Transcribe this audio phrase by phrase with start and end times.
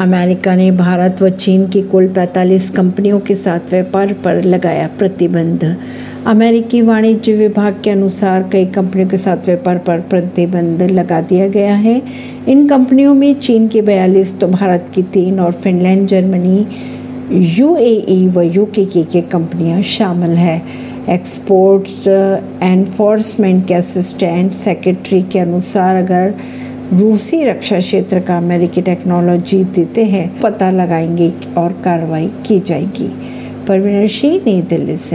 [0.00, 5.64] America ने भारत व चीन की कुल 45 कंपनियों के साथ व्यापार पर लगाया प्रतिबंध।
[6.26, 11.74] अमेरिकी वाणिज्य विभाग के अनुसार कई कंपनियों के साथ व्यापार पर प्रतिबंध लगा दिया गया
[11.74, 12.00] है।
[12.48, 16.66] इन कंपनियों में चीन की बयालीस तो भारत की तीन और फिनलैंड, जर्मनी,
[17.58, 20.62] यूएई व यूके की के कंपनियाँ शामिल हैं।
[21.08, 22.08] एक्सपोर्ट्स,
[22.62, 26.34] एनफोर्समेंट के असिस्टेंट सेक्रेटरी के अनुसार अगर
[26.92, 33.08] रूसी रक्षा क्षेत्र का अमेरिकी टेक्नोलॉजी देते हैं, पता लगाएँगे और कार्रवाई की जाएगी।
[33.68, 35.08] परवीन सिंह, नई दिल्ली से।